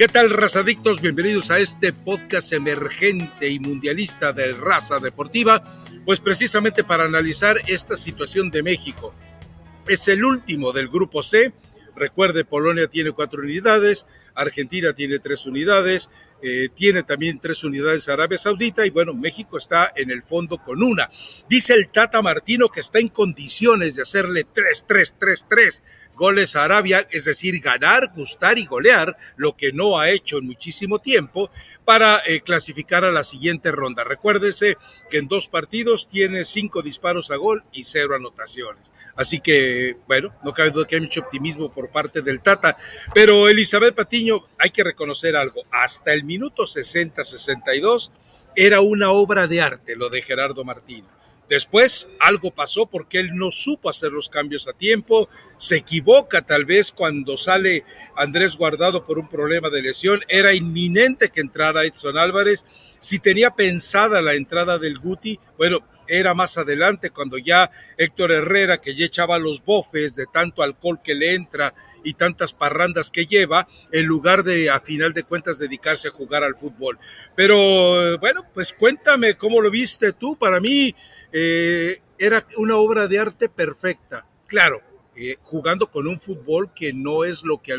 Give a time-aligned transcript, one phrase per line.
[0.00, 1.02] ¿Qué tal, razadictos?
[1.02, 5.62] Bienvenidos a este podcast emergente y mundialista de raza deportiva,
[6.06, 9.14] pues precisamente para analizar esta situación de México.
[9.86, 11.52] Es el último del grupo C.
[11.94, 16.08] Recuerde, Polonia tiene cuatro unidades, Argentina tiene tres unidades,
[16.42, 20.82] eh, tiene también tres unidades Arabia Saudita y bueno, México está en el fondo con
[20.82, 21.10] una.
[21.46, 25.82] Dice el Tata Martino que está en condiciones de hacerle 3, 3, 3, 3
[26.20, 30.44] goles a Arabia, es decir, ganar, gustar y golear, lo que no ha hecho en
[30.44, 31.50] muchísimo tiempo,
[31.86, 34.04] para eh, clasificar a la siguiente ronda.
[34.04, 34.76] Recuérdese
[35.10, 38.92] que en dos partidos tiene cinco disparos a gol y cero anotaciones.
[39.16, 42.76] Así que, bueno, no cabe duda que hay mucho optimismo por parte del Tata,
[43.14, 48.12] pero Elizabeth Patiño, hay que reconocer algo, hasta el minuto 60-62
[48.54, 51.19] era una obra de arte lo de Gerardo Martino.
[51.50, 56.64] Después algo pasó porque él no supo hacer los cambios a tiempo, se equivoca tal
[56.64, 62.16] vez cuando sale Andrés Guardado por un problema de lesión, era inminente que entrara Edson
[62.16, 62.64] Álvarez,
[63.00, 68.80] si tenía pensada la entrada del Guti, bueno, era más adelante cuando ya Héctor Herrera,
[68.80, 73.26] que ya echaba los bofes de tanto alcohol que le entra y tantas parrandas que
[73.26, 76.98] lleva, en lugar de a final de cuentas dedicarse a jugar al fútbol.
[77.36, 80.36] Pero bueno, pues cuéntame cómo lo viste tú.
[80.36, 80.94] Para mí
[81.32, 84.26] eh, era una obra de arte perfecta.
[84.46, 84.82] Claro,
[85.16, 87.76] eh, jugando con un fútbol que no es lo que,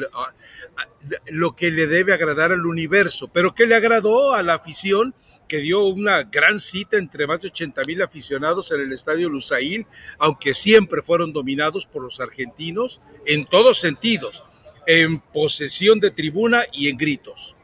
[1.27, 5.15] lo que le debe agradar al universo, pero que le agradó a la afición,
[5.47, 9.87] que dio una gran cita entre más de 80 mil aficionados en el estadio Lusail,
[10.19, 14.43] aunque siempre fueron dominados por los argentinos en todos sentidos,
[14.85, 17.55] en posesión de tribuna y en gritos.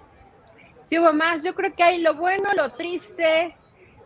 [0.90, 1.12] Sí hubo
[1.44, 3.57] yo creo que hay lo bueno, lo triste,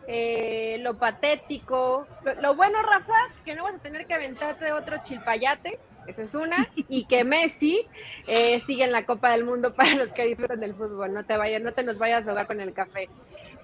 [0.06, 2.06] eh, lo patético.
[2.40, 3.14] Lo bueno, Rafa,
[3.44, 7.86] que no vas a tener que aventarte otro chilpayate, esa es una, y que Messi
[8.28, 11.12] eh, sigue en la Copa del Mundo para los que disfrutan del fútbol.
[11.12, 13.08] No te vayas, no te nos vayas a ahogar con el café.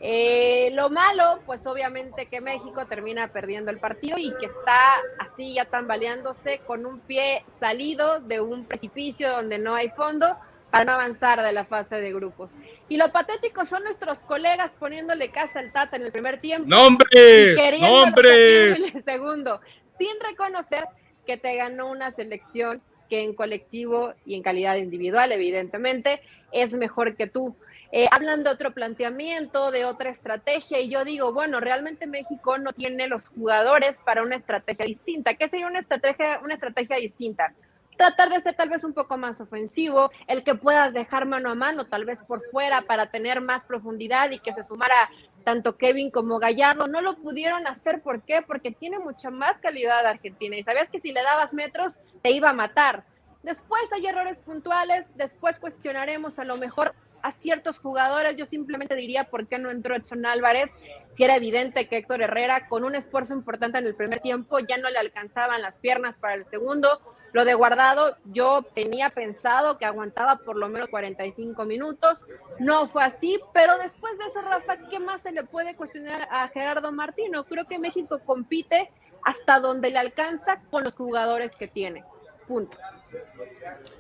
[0.00, 5.54] Eh, lo malo, pues obviamente que México termina perdiendo el partido y que está así
[5.54, 10.37] ya tambaleándose con un pie salido de un precipicio donde no hay fondo
[10.70, 12.52] para no avanzar de la fase de grupos.
[12.88, 16.68] Y lo patético son nuestros colegas poniéndole casa al Tata en el primer tiempo.
[16.68, 17.80] ¡Nombres!
[17.80, 18.90] ¡Nombres!
[18.90, 19.60] En el segundo,
[19.98, 20.84] sin reconocer
[21.26, 26.20] que te ganó una selección que en colectivo y en calidad individual, evidentemente,
[26.52, 27.56] es mejor que tú.
[27.90, 32.74] Eh, hablan de otro planteamiento, de otra estrategia, y yo digo, bueno, realmente México no
[32.74, 35.34] tiene los jugadores para una estrategia distinta.
[35.34, 37.54] ¿Qué sería una estrategia, una estrategia distinta?
[37.98, 41.54] Tratar de ser tal vez un poco más ofensivo, el que puedas dejar mano a
[41.54, 45.10] mano, tal vez por fuera, para tener más profundidad y que se sumara
[45.44, 46.86] tanto Kevin como Gallardo.
[46.86, 48.41] No lo pudieron hacer, ¿por qué?
[48.41, 52.50] Porque tiene mucha más calidad Argentina y sabías que si le dabas metros te iba
[52.50, 53.04] a matar.
[53.42, 58.36] Después hay errores puntuales, después cuestionaremos a lo mejor a ciertos jugadores.
[58.36, 60.70] Yo simplemente diría por qué no entró Edson Álvarez,
[61.16, 64.76] si era evidente que Héctor Herrera, con un esfuerzo importante en el primer tiempo, ya
[64.76, 67.00] no le alcanzaban las piernas para el segundo.
[67.33, 72.25] Lo de guardado, yo tenía pensado que aguantaba por lo menos 45 minutos.
[72.59, 76.49] No fue así, pero después de eso, Rafa, ¿qué más se le puede cuestionar a
[76.49, 77.44] Gerardo Martino?
[77.44, 78.91] Creo que México compite
[79.25, 82.05] hasta donde le alcanza con los jugadores que tiene.
[82.47, 82.78] Punto.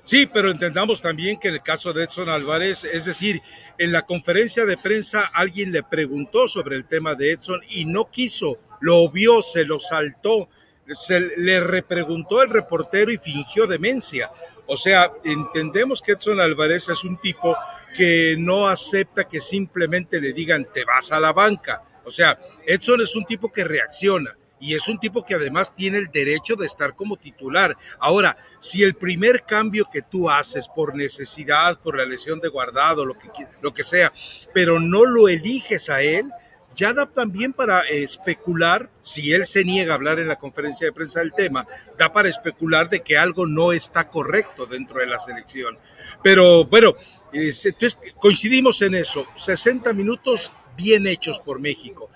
[0.02, 3.42] Sí, pero entendamos también que en el caso de Edson Álvarez, es decir,
[3.76, 8.10] en la conferencia de prensa alguien le preguntó sobre el tema de Edson y no
[8.10, 10.48] quiso, lo vio, se lo saltó,
[10.94, 14.30] se le repreguntó el reportero y fingió demencia.
[14.66, 17.56] O sea, entendemos que Edson Álvarez es un tipo
[17.96, 21.82] que no acepta que simplemente le digan te vas a la banca.
[22.04, 25.98] O sea, Edson es un tipo que reacciona y es un tipo que además tiene
[25.98, 27.76] el derecho de estar como titular.
[27.98, 33.04] Ahora, si el primer cambio que tú haces por necesidad, por la lesión de guardado,
[33.04, 33.28] lo que,
[33.60, 34.12] lo que sea,
[34.52, 36.30] pero no lo eliges a él,
[36.78, 40.92] ya da también para especular, si él se niega a hablar en la conferencia de
[40.92, 41.66] prensa del tema,
[41.98, 45.76] da para especular de que algo no está correcto dentro de la selección.
[46.22, 46.94] Pero bueno,
[48.20, 52.10] coincidimos en eso, 60 minutos bien hechos por México.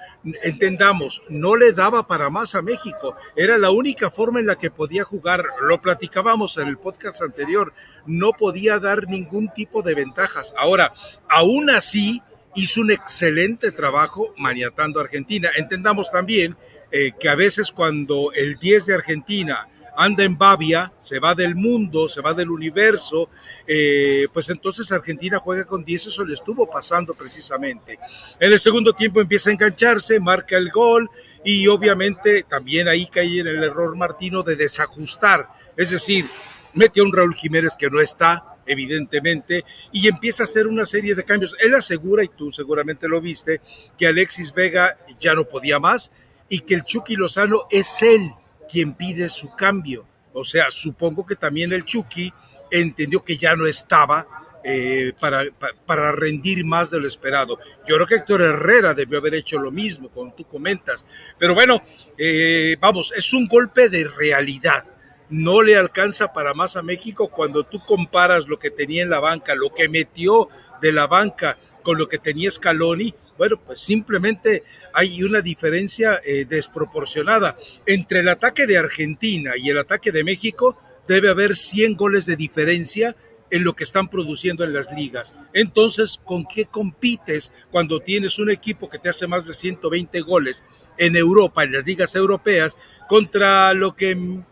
[0.44, 4.70] Entendamos, no le daba para más a México, era la única forma en la que
[4.70, 7.75] podía jugar, lo platicábamos en el podcast anterior,
[8.06, 10.55] no podía dar ningún tipo de ventajas.
[10.56, 10.93] Ahora,
[11.29, 12.23] aún así,
[12.54, 15.50] hizo un excelente trabajo maniatando a Argentina.
[15.56, 16.56] Entendamos también
[16.90, 21.54] eh, que a veces cuando el 10 de Argentina anda en Babia, se va del
[21.54, 23.28] mundo, se va del universo,
[23.66, 27.99] eh, pues entonces Argentina juega con 10, eso le estuvo pasando precisamente.
[28.40, 31.10] En el segundo tiempo empieza a engancharse, marca el gol
[31.44, 36.26] y obviamente también ahí cae en el error Martino de desajustar, es decir,
[36.75, 41.14] mete a un Raúl Jiménez que no está, evidentemente, y empieza a hacer una serie
[41.14, 41.56] de cambios.
[41.61, 43.61] Él asegura, y tú seguramente lo viste,
[43.97, 46.12] que Alexis Vega ya no podía más
[46.49, 48.31] y que el Chucky Lozano es él
[48.70, 50.06] quien pide su cambio.
[50.32, 52.32] O sea, supongo que también el Chucky
[52.70, 54.26] entendió que ya no estaba
[54.65, 55.44] eh, para,
[55.87, 57.58] para, rendir más de lo esperado.
[57.87, 61.06] Yo creo que Héctor Herrera debió haber hecho lo mismo, como tú comentas.
[61.38, 61.82] Pero bueno,
[62.17, 64.85] eh, vamos, es un golpe de realidad.
[65.32, 69.19] No le alcanza para más a México cuando tú comparas lo que tenía en la
[69.19, 70.50] banca, lo que metió
[70.82, 73.14] de la banca con lo que tenía Scaloni.
[73.38, 74.62] Bueno, pues simplemente
[74.93, 77.56] hay una diferencia eh, desproporcionada.
[77.87, 82.37] Entre el ataque de Argentina y el ataque de México debe haber 100 goles de
[82.37, 83.17] diferencia
[83.50, 85.34] en lo que están produciendo en las ligas.
[85.55, 90.62] Entonces, ¿con qué compites cuando tienes un equipo que te hace más de 120 goles
[90.99, 92.76] en Europa, en las ligas europeas,
[93.08, 94.43] contra lo que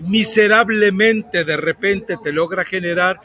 [0.00, 3.20] miserablemente de repente te logra generar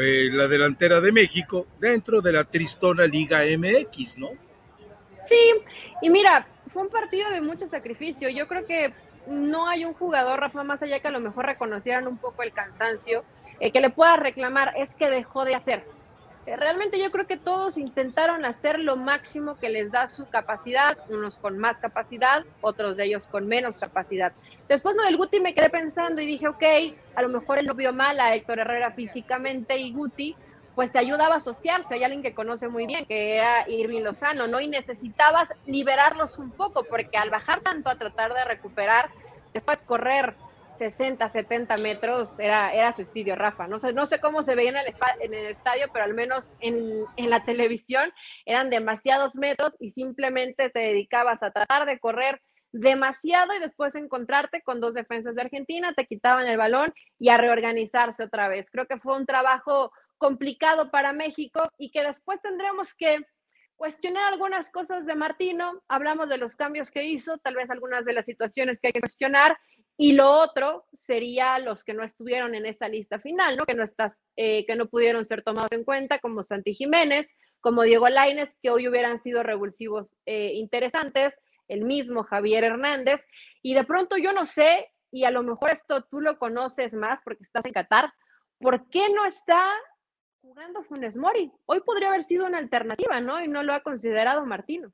[0.00, 4.28] eh, la delantera de México dentro de la tristona Liga MX, ¿no?
[5.26, 5.52] Sí,
[6.02, 8.28] y mira, fue un partido de mucho sacrificio.
[8.28, 8.92] Yo creo que
[9.26, 12.52] no hay un jugador, Rafa, más allá que a lo mejor reconocieran un poco el
[12.52, 13.24] cansancio
[13.58, 15.84] eh, que le pueda reclamar es que dejó de hacer.
[16.46, 20.96] Eh, realmente yo creo que todos intentaron hacer lo máximo que les da su capacidad,
[21.10, 24.32] unos con más capacidad, otros de ellos con menos capacidad.
[24.70, 26.62] Después lo del Guti me quedé pensando y dije, ok,
[27.16, 30.36] a lo mejor él no vio mal a Héctor Herrera físicamente y Guti,
[30.76, 31.94] pues te ayudaba a asociarse.
[31.94, 34.60] Hay alguien que conoce muy bien, que era Irving Lozano, ¿no?
[34.60, 39.10] Y necesitabas liberarlos un poco, porque al bajar tanto a tratar de recuperar,
[39.52, 40.36] después correr
[40.78, 43.66] 60, 70 metros era, era suicidio, Rafa.
[43.66, 46.52] No sé, no sé cómo se veía en el, en el estadio, pero al menos
[46.60, 48.12] en, en, la televisión
[48.46, 52.40] eran demasiados metros y simplemente te dedicabas a tratar de correr
[52.72, 57.36] demasiado y después encontrarte con dos defensas de Argentina, te quitaban el balón y a
[57.36, 58.70] reorganizarse otra vez.
[58.70, 63.20] Creo que fue un trabajo complicado para México y que después tendremos que
[63.76, 68.12] cuestionar algunas cosas de Martino, hablamos de los cambios que hizo, tal vez algunas de
[68.12, 69.56] las situaciones que hay que cuestionar
[69.96, 73.64] y lo otro sería los que no estuvieron en esa lista final, ¿no?
[73.64, 77.82] Que no estás, eh, que no pudieron ser tomados en cuenta, como Santi Jiménez, como
[77.82, 81.38] Diego Laines, que hoy hubieran sido revulsivos eh, interesantes,
[81.70, 83.26] el mismo Javier Hernández.
[83.62, 87.20] Y de pronto yo no sé, y a lo mejor esto tú lo conoces más
[87.24, 88.12] porque estás en Qatar,
[88.58, 89.70] ¿por qué no está
[90.40, 91.50] jugando Funes Mori?
[91.66, 93.42] Hoy podría haber sido una alternativa, ¿no?
[93.42, 94.92] Y no lo ha considerado Martino.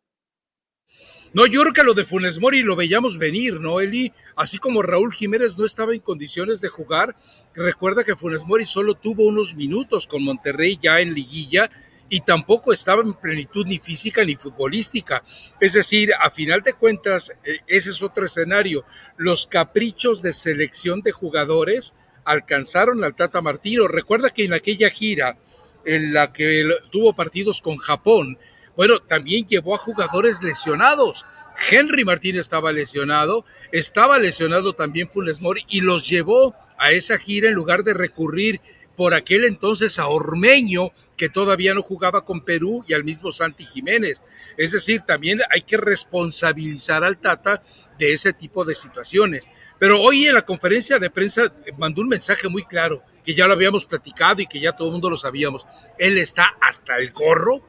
[1.33, 4.13] No, yo creo que lo de Funes Mori lo veíamos venir, ¿no, Eli?
[4.37, 7.17] Así como Raúl Jiménez no estaba en condiciones de jugar,
[7.55, 11.69] recuerda que Funes Mori solo tuvo unos minutos con Monterrey ya en liguilla
[12.09, 15.23] y tampoco estaba en plenitud ni física ni futbolística.
[15.61, 18.85] Es decir, a final de cuentas, e, ese es otro escenario.
[19.17, 21.95] Los caprichos de selección de jugadores
[22.25, 23.89] alcanzaron al Tata Martino.
[23.89, 25.39] Recuerda que en aquella gira
[25.85, 28.39] en la que tuvo partidos con Japón,
[28.77, 31.25] bueno, también llevó a jugadores lesionados.
[31.71, 37.49] Henry Martín estaba lesionado, estaba lesionado también Funes Mori y los llevó a esa gira
[37.49, 38.61] en lugar de recurrir
[38.97, 43.65] por aquel entonces a Ormeño, que todavía no jugaba con Perú, y al mismo Santi
[43.65, 44.23] Jiménez.
[44.57, 47.63] Es decir, también hay que responsabilizar al Tata
[47.99, 49.51] de ese tipo de situaciones.
[49.79, 53.53] Pero hoy en la conferencia de prensa mandó un mensaje muy claro, que ya lo
[53.53, 55.67] habíamos platicado y que ya todo el mundo lo sabíamos.
[55.99, 57.63] Él está hasta el gorro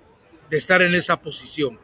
[0.49, 1.79] de estar en esa posición.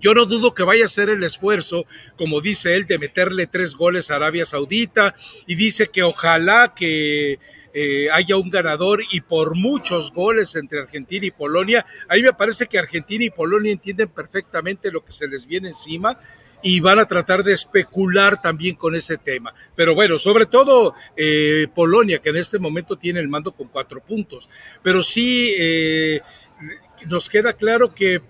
[0.00, 3.74] Yo no dudo que vaya a hacer el esfuerzo, como dice él, de meterle tres
[3.74, 5.14] goles a Arabia Saudita
[5.46, 7.38] y dice que ojalá que
[7.74, 11.84] eh, haya un ganador y por muchos goles entre Argentina y Polonia.
[12.08, 16.18] Ahí me parece que Argentina y Polonia entienden perfectamente lo que se les viene encima
[16.62, 19.52] y van a tratar de especular también con ese tema.
[19.74, 24.00] Pero bueno, sobre todo eh, Polonia, que en este momento tiene el mando con cuatro
[24.02, 24.48] puntos.
[24.82, 25.54] Pero sí...
[25.58, 26.20] Eh,
[27.06, 28.20] nos queda claro que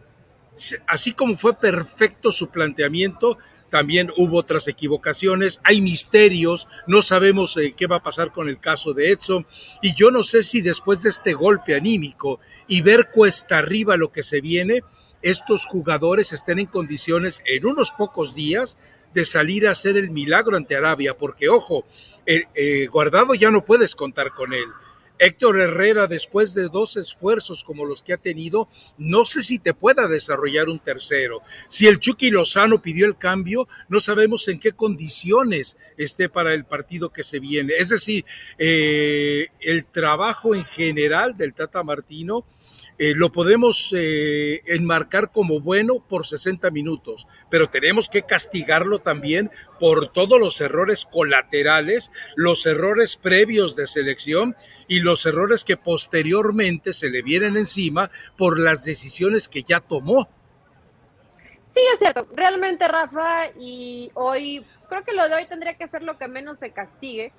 [0.86, 3.38] así como fue perfecto su planteamiento,
[3.74, 8.60] también hubo otras equivocaciones, hay misterios, no sabemos eh, qué va a pasar con el
[8.60, 9.48] caso de Edson,
[9.82, 12.38] y yo no sé si después de este golpe anímico
[12.68, 14.84] y ver cuesta arriba lo que se viene,
[15.22, 18.78] estos jugadores estén en condiciones en unos pocos días
[19.12, 21.84] de salir a hacer el milagro ante Arabia, porque ojo,
[22.26, 24.66] eh, Guardado ya no puedes contar con él.
[25.18, 28.68] Héctor Herrera, después de dos esfuerzos como los que ha tenido,
[28.98, 31.42] no sé si te pueda desarrollar un tercero.
[31.68, 36.64] Si el Chucky Lozano pidió el cambio, no sabemos en qué condiciones esté para el
[36.64, 37.74] partido que se viene.
[37.78, 38.24] Es decir,
[38.58, 42.44] eh, el trabajo en general del Tata Martino
[42.96, 49.50] eh, lo podemos eh, enmarcar como bueno por 60 minutos, pero tenemos que castigarlo también
[49.80, 54.54] por todos los errores colaterales, los errores previos de selección
[54.86, 60.28] y los errores que posteriormente se le vienen encima por las decisiones que ya tomó.
[61.66, 62.28] Sí, es cierto.
[62.36, 66.60] Realmente, Rafa, y hoy, creo que lo de hoy tendría que ser lo que menos
[66.60, 67.32] se castigue,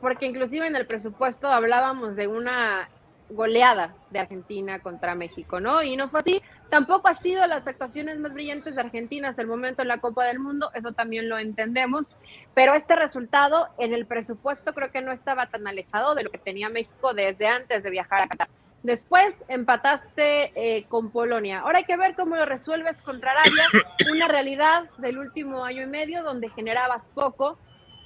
[0.00, 2.88] porque inclusive en el presupuesto hablábamos de una
[3.34, 5.82] goleada de Argentina contra México, ¿no?
[5.82, 6.42] Y no fue así.
[6.70, 10.24] Tampoco ha sido las actuaciones más brillantes de Argentina hasta el momento en la Copa
[10.24, 12.16] del Mundo, eso también lo entendemos,
[12.54, 16.38] pero este resultado en el presupuesto creo que no estaba tan alejado de lo que
[16.38, 18.48] tenía México desde antes de viajar a Qatar.
[18.82, 21.60] Después empataste eh, con Polonia.
[21.60, 23.64] Ahora hay que ver cómo lo resuelves contra Arabia,
[24.10, 27.58] una realidad del último año y medio donde generabas poco,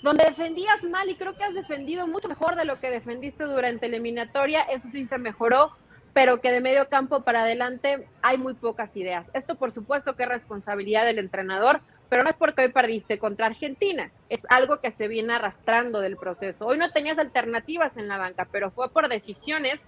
[0.06, 3.88] donde defendías mal y creo que has defendido mucho mejor de lo que defendiste durante
[3.88, 4.62] la eliminatoria.
[4.62, 5.72] Eso sí se mejoró,
[6.12, 9.28] pero que de medio campo para adelante hay muy pocas ideas.
[9.34, 13.46] Esto por supuesto que es responsabilidad del entrenador, pero no es porque hoy perdiste contra
[13.46, 16.66] Argentina, es algo que se viene arrastrando del proceso.
[16.66, 19.82] Hoy no tenías alternativas en la banca, pero fue por decisiones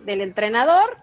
[0.00, 0.98] del entrenador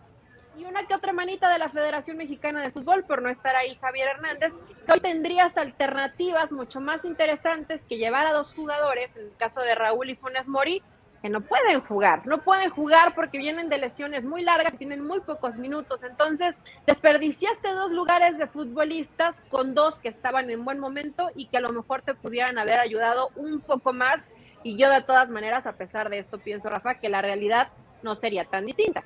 [0.58, 3.76] y una que otra manita de la Federación Mexicana de Fútbol por no estar ahí
[3.76, 4.54] Javier Hernández,
[4.92, 9.76] hoy tendrías alternativas mucho más interesantes que llevar a dos jugadores, en el caso de
[9.76, 10.84] Raúl y Funes Mori,
[11.22, 15.06] que no pueden jugar, no pueden jugar porque vienen de lesiones muy largas y tienen
[15.06, 16.04] muy pocos minutos.
[16.04, 21.58] Entonces, desperdiciaste dos lugares de futbolistas con dos que estaban en buen momento y que
[21.58, 24.30] a lo mejor te pudieran haber ayudado un poco más.
[24.64, 27.70] Y yo de todas maneras, a pesar de esto, pienso, Rafa, que la realidad
[28.02, 29.04] no sería tan distinta.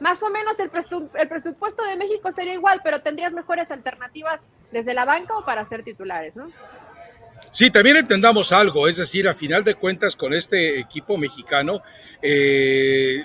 [0.00, 0.70] Más o menos el,
[1.14, 5.64] el presupuesto de México sería igual, pero tendrías mejores alternativas desde la banca o para
[5.64, 6.50] ser titulares, ¿no?
[7.50, 11.82] Sí, también entendamos algo, es decir, a final de cuentas con este equipo mexicano,
[12.20, 13.24] eh,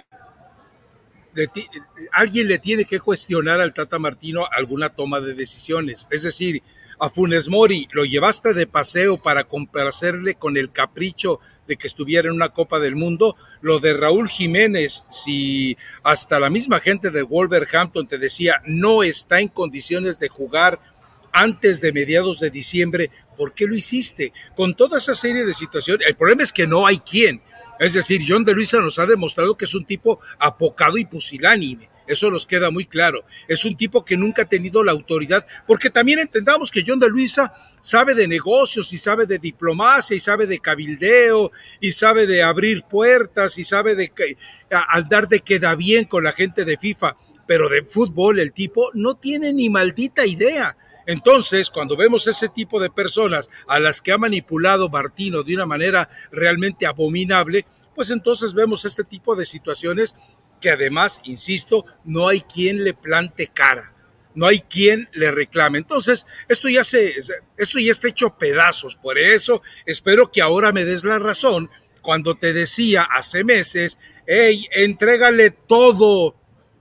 [2.12, 6.08] alguien le tiene que cuestionar al Tata Martino alguna toma de decisiones.
[6.12, 6.62] Es decir,
[7.01, 12.27] a Funes Mori lo llevaste de paseo para complacerle con el capricho de que estuviera
[12.27, 13.36] en una Copa del Mundo.
[13.60, 19.41] Lo de Raúl Jiménez, si hasta la misma gente de Wolverhampton te decía no está
[19.41, 20.79] en condiciones de jugar
[21.31, 24.31] antes de mediados de diciembre, ¿por qué lo hiciste?
[24.55, 27.41] Con toda esa serie de situaciones, el problema es que no hay quien.
[27.79, 31.89] Es decir, John de Luisa nos ha demostrado que es un tipo apocado y pusilánime.
[32.08, 33.24] Eso nos queda muy claro.
[33.48, 37.10] Es un tipo que nunca ha tenido la autoridad, porque también entendamos que John de
[37.10, 42.43] Luisa sabe de negocios y sabe de diplomacia y sabe de cabildeo y sabe de
[42.43, 44.12] abrir puertas y sabe de
[44.70, 47.15] al dar de queda bien con la gente de FIFA,
[47.46, 50.77] pero de fútbol el tipo no tiene ni maldita idea.
[51.05, 55.65] Entonces, cuando vemos ese tipo de personas a las que ha manipulado Martino de una
[55.65, 57.65] manera realmente abominable,
[57.96, 60.15] pues entonces vemos este tipo de situaciones
[60.62, 63.94] que además, insisto, no hay quien le plante cara,
[64.36, 65.80] no hay quien le reclame.
[65.80, 67.15] Entonces, esto ya se,
[67.58, 68.96] esto ya está hecho pedazos.
[68.96, 71.70] Por eso espero que ahora me des la razón
[72.01, 76.36] cuando te decía hace meses, hey, entrégale todo,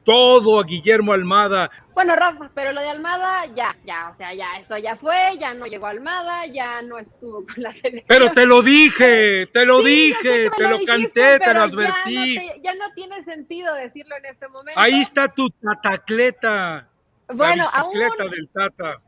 [0.04, 1.70] todo a Guillermo Almada.
[2.00, 5.52] Bueno, Rafa, pero lo de Almada ya, ya, o sea, ya, eso ya fue, ya
[5.52, 8.07] no llegó Almada, ya no estuvo con la selección.
[8.09, 12.37] Pero te lo dije, te lo dije, te lo, canté, te lo advertí.
[12.62, 14.80] Ya no, tiene sentido decirlo en este momento.
[14.80, 16.88] Ahí está tu tatacleta.
[17.28, 19.02] Bueno, la bicicleta del Tata.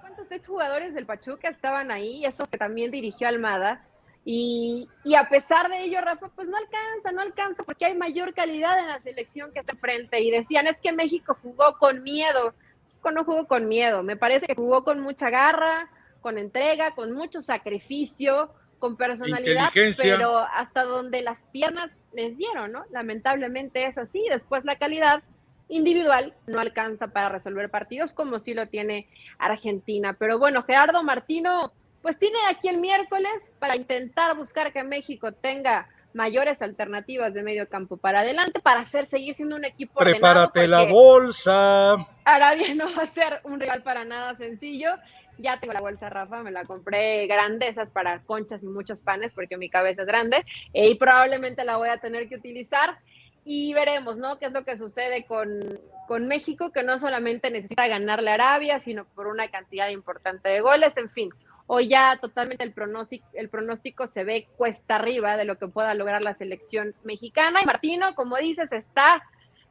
[0.00, 2.26] ¿Cuántos exjugadores del Pachuca estaban ahí?
[2.26, 3.86] Esos que también dirigió Almada
[4.26, 8.78] y, a pesar de ello, Rafa, pues no alcanza, no alcanza, porque hay mayor calidad
[8.78, 10.20] en la selección que está enfrente.
[10.20, 12.54] Y decían, es que México jugó con miedo.
[12.86, 15.90] México no jugó con miedo, me parece que jugó con mucha garra,
[16.22, 22.84] con entrega, con mucho sacrificio, con personalidad, pero hasta donde las piernas les dieron, ¿no?
[22.90, 24.24] Lamentablemente es así.
[24.30, 25.22] Después la calidad
[25.68, 30.14] individual no alcanza para resolver partidos como sí lo tiene Argentina.
[30.18, 31.72] Pero bueno, Gerardo Martino
[32.04, 37.66] pues tiene aquí el miércoles para intentar buscar que México tenga mayores alternativas de medio
[37.66, 41.96] campo para adelante para hacer seguir siendo un equipo prepárate la bolsa.
[42.26, 44.90] Arabia no va a ser un rival para nada sencillo.
[45.38, 49.32] Ya tengo la bolsa Rafa me la compré grande esas para conchas y muchos panes
[49.32, 50.44] porque mi cabeza es grande
[50.74, 52.98] eh, y probablemente la voy a tener que utilizar.
[53.46, 57.88] Y veremos no qué es lo que sucede con con México que no solamente necesita
[57.88, 60.94] ganarle a Arabia sino por una cantidad importante de goles.
[60.98, 61.30] En fin
[61.66, 65.94] Hoy ya totalmente el pronóstico, el pronóstico se ve cuesta arriba de lo que pueda
[65.94, 67.62] lograr la selección mexicana.
[67.62, 69.22] Y Martino, como dices, está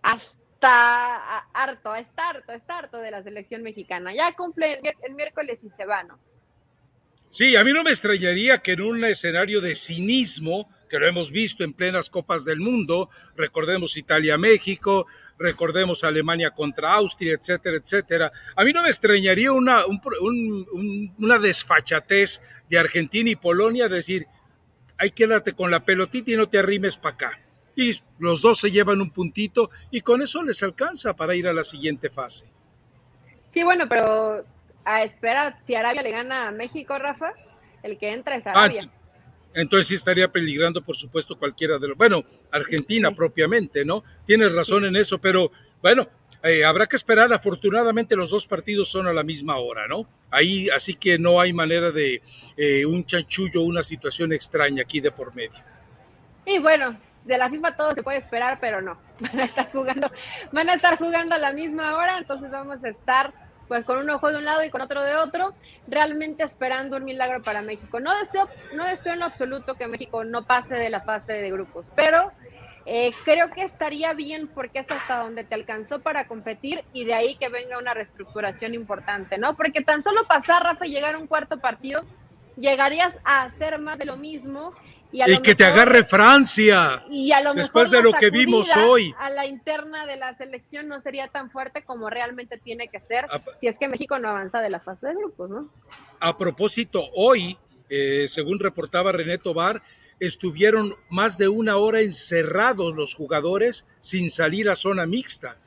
[0.01, 4.13] hasta harto, está harto, está harto de la selección mexicana.
[4.13, 6.17] Ya cumple el, miércoles y se va, ¿no?
[7.29, 11.31] Sí, a mí no me extrañaría que en un escenario de cinismo, que lo hemos
[11.31, 15.07] visto en plenas copas del mundo, recordemos Italia-México,
[15.39, 18.31] recordemos Alemania contra Austria, etcétera, etcétera.
[18.55, 19.79] A mí no me extrañaría una,
[21.17, 24.27] una desfachatez de Argentina y Polonia, decir,
[25.00, 27.39] ahí quédate con la pelotita y no te arrimes para acá.
[27.75, 31.53] Y los dos se llevan un puntito y con eso les alcanza para ir a
[31.53, 32.51] la siguiente fase.
[33.47, 34.45] Sí, bueno, pero
[34.85, 37.33] a esperar, si Arabia le gana a México, Rafa,
[37.81, 38.91] el que entra es ah, Arabia.
[39.53, 41.98] Entonces sí estaría peligrando, por supuesto, cualquiera de los.
[41.98, 44.03] Bueno, Argentina propiamente, ¿no?
[44.25, 46.07] Tienes razón en eso, pero bueno,
[46.43, 47.31] eh, habrá que esperar.
[47.31, 50.07] Afortunadamente, los dos partidos son a la misma hora, ¿no?
[50.29, 52.22] Ahí, así que no hay manera de
[52.57, 55.60] eh, un chanchullo, una situación extraña aquí de por medio.
[56.45, 58.98] Y bueno, de la FIFA todo se puede esperar, pero no.
[59.19, 60.12] Van a estar jugando,
[60.51, 63.33] van a estar jugando a la misma hora, entonces vamos a estar
[63.74, 65.56] pues con un ojo de un lado y con otro de otro,
[65.88, 68.00] realmente esperando un milagro para México.
[68.00, 71.92] No deseo, no deseo en absoluto que México no pase de la fase de grupos,
[71.96, 72.32] pero
[72.86, 77.15] eh, creo que estaría bien porque es hasta donde te alcanzó para competir y de
[77.15, 79.56] ahí que venga una reestructuración importante, ¿no?
[79.56, 82.06] Porque tan solo pasar, Rafa, y llegar a un cuarto partido,
[82.56, 84.75] llegarías a hacer más de lo mismo
[85.13, 87.05] y, que te agarre Francia.
[87.10, 89.13] Y a lo después de lo que vimos hoy.
[89.20, 93.27] A la interna de la selección no sería tan fuerte como realmente tiene que ser
[93.60, 95.70] si es que México no avanza de la fase de grupos, ¿no?
[96.20, 97.58] A propósito, hoy,
[97.89, 99.82] eh, según reportaba René Tobar,
[100.20, 105.58] estuvieron más de una hora encerrados los jugadores sin salir a zona mixta.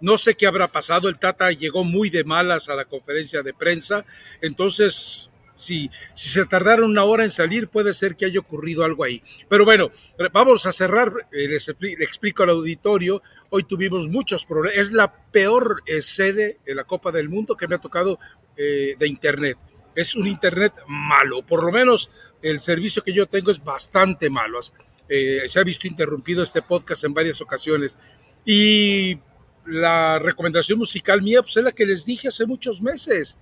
[0.00, 3.54] No sé qué habrá pasado, el Tata llegó muy de malas a la conferencia de
[3.54, 4.04] prensa,
[4.42, 9.22] entonces si, se tardaron una hora en salir, puede ser que haya ocurrido algo ahí.
[9.48, 9.90] Pero bueno,
[10.32, 15.82] vamos a cerrar, eh, les, explico al auditorio, hoy tuvimos muchos problemas, es la peor
[15.86, 18.18] eh, sede en la Copa del Mundo que me ha tocado
[18.56, 19.58] eh, de Internet.
[19.94, 22.10] Es un Internet malo, por lo menos
[22.42, 24.60] el servicio que yo tengo es bastante malo.
[24.60, 27.98] se ha visto interrumpido este podcast en varias ocasiones.
[28.44, 29.18] Y
[29.64, 33.38] la recomendación musical mía pues, es la que les dije hace muchos meses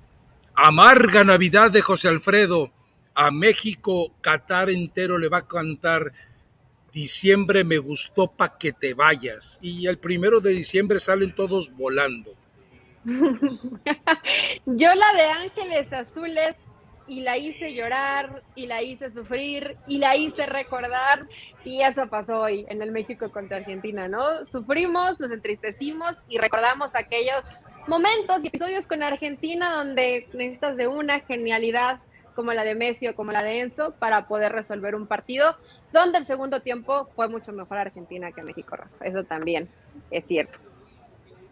[0.54, 2.70] Amarga Navidad de José Alfredo.
[3.14, 6.12] A México, Qatar entero le va a cantar
[6.94, 9.58] Diciembre me gustó pa' que te vayas.
[9.60, 12.32] Y el primero de diciembre salen todos volando.
[14.64, 16.54] Yo la de Ángeles Azules
[17.08, 21.26] y la hice llorar y la hice sufrir y la hice recordar
[21.64, 24.46] y eso pasó hoy en el México contra Argentina, ¿no?
[24.52, 27.42] Sufrimos, nos entristecimos y recordamos aquellos
[27.86, 32.00] momentos y episodios con Argentina donde necesitas de una genialidad
[32.34, 35.56] como la de Messi o como la de Enzo para poder resolver un partido
[35.92, 39.68] donde el segundo tiempo fue mucho mejor Argentina que México, Eso también
[40.10, 40.58] es cierto.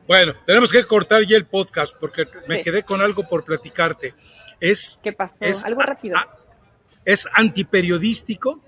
[0.08, 4.14] Bueno, tenemos que cortar ya el podcast porque me quedé con algo por platicarte.
[4.58, 5.44] Es, ¿Qué pasó?
[5.64, 6.18] algo rápido.
[7.04, 8.60] es antiperiodístico,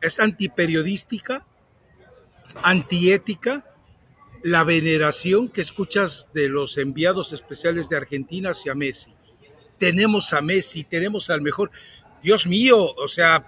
[0.00, 1.44] es antiperiodística,
[2.62, 3.64] antiética
[4.42, 9.12] la veneración que escuchas de los enviados especiales de Argentina hacia Messi.
[9.78, 11.70] Tenemos a Messi, tenemos al mejor.
[12.22, 13.46] Dios mío, o sea,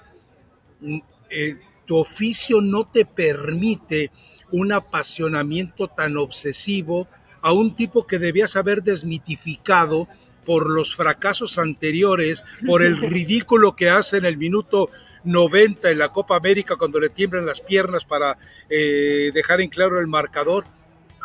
[0.81, 0.98] mm,
[1.31, 4.11] eh, tu oficio no te permite
[4.53, 7.09] un apasionamiento tan obsesivo
[7.42, 10.09] a un tipo que debías haber desmitificado
[10.44, 14.90] por los fracasos anteriores, por el ridículo que hace en el minuto
[15.24, 20.00] 90 en la Copa América cuando le tiemblan las piernas para eh, dejar en claro
[20.00, 20.64] el marcador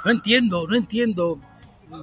[0.06, 1.40] no entiendo, no entiendo.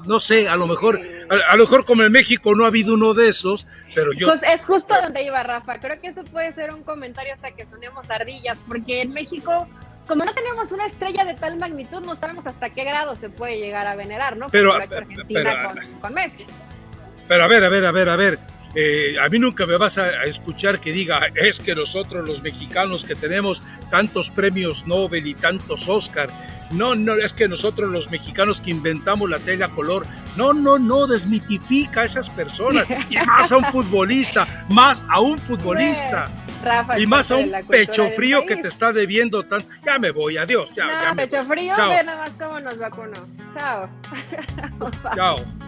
[0.07, 1.01] No sé, a lo mejor,
[1.49, 4.29] a, lo mejor como en México no ha habido uno de esos, pero yo.
[4.29, 5.75] Pues es justo donde iba Rafa.
[5.81, 9.69] Creo que eso puede ser un comentario hasta que sonemos ardillas, porque en México
[10.07, 13.59] como no tenemos una estrella de tal magnitud, no sabemos hasta qué grado se puede
[13.59, 14.49] llegar a venerar, ¿no?
[14.49, 16.45] Pero, Argentina con, Messi.
[17.29, 18.39] Pero a ver, a ver, a ver, a ver.
[18.75, 23.05] Eh, a mí nunca me vas a, escuchar que diga, es que nosotros los mexicanos
[23.05, 26.31] que tenemos tantos premios Nobel y tantos Oscar,
[26.71, 30.07] no, no, es que nosotros los mexicanos que inventamos la tela color,
[30.37, 35.39] no, no, no, desmitifica a esas personas, y más a un futbolista, más a un
[35.39, 36.31] futbolista.
[36.97, 39.69] y más a un pecho frío que te está debiendo tanto.
[39.85, 40.73] Ya me voy, adiós.
[40.73, 43.27] Chao, pecho frío, ve nada más cómo nos vacunó.
[43.55, 43.91] Chao.
[45.15, 45.62] Chao.